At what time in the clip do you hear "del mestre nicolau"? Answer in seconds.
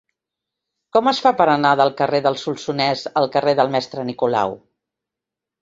3.61-4.57